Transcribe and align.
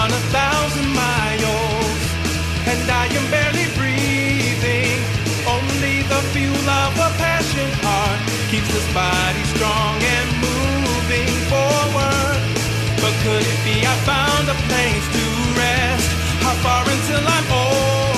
On 0.00 0.08
a 0.08 0.22
thousand 0.32 0.88
miles, 0.96 2.00
and 2.72 2.88
I 2.88 3.04
am 3.12 3.26
barely 3.28 3.68
breathing. 3.76 4.96
Only 5.44 6.00
the 6.08 6.20
fuel 6.32 6.68
of 6.84 6.92
a 6.96 7.10
passion 7.20 7.68
heart 7.84 8.20
keeps 8.48 8.70
this 8.72 8.88
body 8.96 9.44
strong 9.52 10.00
and 10.00 10.28
moving 10.40 11.34
forward. 11.52 12.40
But 12.96 13.12
could 13.20 13.44
it 13.44 13.60
be 13.60 13.76
I 13.84 13.94
found 14.08 14.48
a 14.48 14.56
place 14.72 15.06
to 15.20 15.26
rest? 15.60 16.08
How 16.48 16.56
far 16.64 16.82
until 16.88 17.20
I'm 17.36 17.48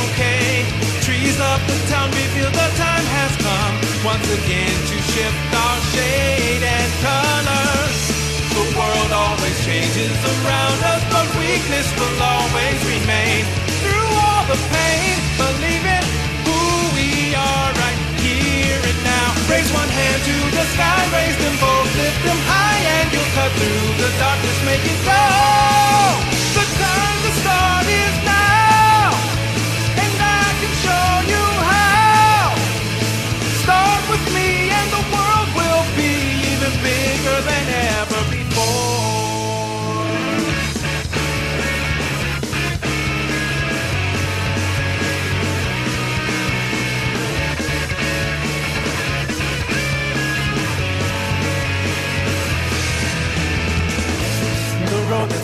okay? 0.07 0.63
Trees 1.03 1.35
up 1.51 1.61
the 1.67 1.79
town 1.91 2.15
reveal 2.15 2.51
the 2.63 2.69
time 2.79 3.07
has 3.19 3.33
come 3.43 3.75
once 4.07 4.29
again 4.39 4.77
to 4.87 4.97
shift 5.11 5.51
our 5.51 5.79
shape. 5.91 6.22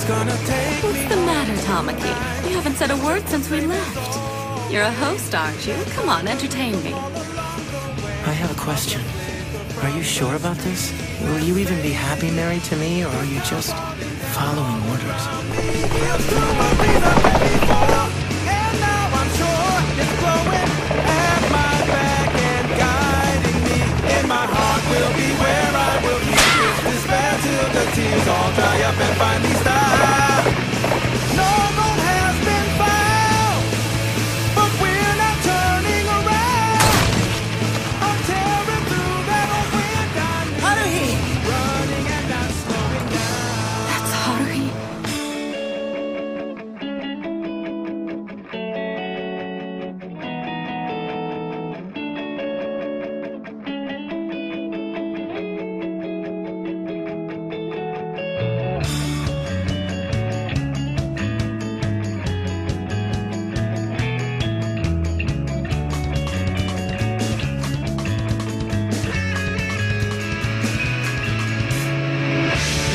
What's 0.09 1.05
the 1.11 1.17
matter, 1.27 1.53
Tamaki? 1.67 2.49
You 2.49 2.57
haven't 2.57 2.77
said 2.77 2.91
a 2.91 2.97
word 3.05 3.29
since 3.29 3.51
we 3.51 3.61
left. 3.61 4.73
You're 4.73 4.85
a 4.85 4.91
host, 4.91 5.35
aren't 5.35 5.67
you? 5.67 5.75
Come 5.91 6.09
on, 6.09 6.27
entertain 6.27 6.83
me. 6.83 6.95
I 6.95 8.33
have 8.33 8.51
a 8.51 8.59
question. 8.59 9.03
Are 9.83 9.91
you 9.95 10.03
sure 10.03 10.35
about 10.35 10.57
this? 10.59 10.95
Will 11.21 11.41
you 11.41 11.59
even 11.59 11.83
be 11.83 11.91
happy 11.91 12.31
married 12.31 12.65
to 12.65 12.77
me, 12.77 13.05
or 13.05 13.09
are 13.09 13.25
you 13.27 13.39
just 13.41 13.77
following 14.33 14.83
orders? 14.89 15.38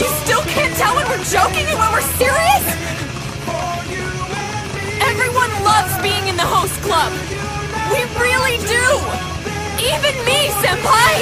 You 0.04 0.10
still 0.28 0.42
can't 0.42 0.76
tell 0.76 0.94
when 0.96 1.08
we're 1.08 1.24
joking 1.24 1.66
and 1.66 1.80
when 1.80 1.92
we're 1.94 2.02
serious? 2.20 2.66
Everyone 5.00 5.52
loves 5.64 5.96
being 6.04 6.28
in 6.28 6.36
the 6.36 6.44
host 6.44 6.76
club. 6.82 7.14
We 7.88 8.04
really 8.20 8.58
do. 8.68 8.86
Even 9.80 10.14
me, 10.28 10.52
Senpai. 10.60 11.14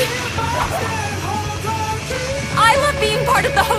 I 2.57 2.75
love 2.81 2.99
being 2.99 3.23
part 3.27 3.45
of 3.45 3.53
the. 3.53 3.70